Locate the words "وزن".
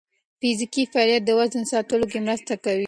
1.39-1.63